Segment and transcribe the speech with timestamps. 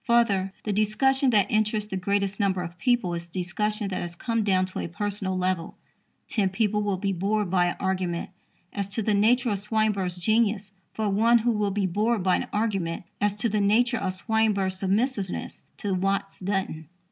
[0.07, 4.43] Further, the discussion that interests the greatest number of people is discussion that has come
[4.43, 5.77] down to a personal level.
[6.27, 8.31] Ten people will be bored by an argument
[8.73, 12.47] as to the nature of Swinburne's genius for one who will be bored by an
[12.51, 16.87] argument as to the nature of Swinburne's submissiveness to Watts Dunton.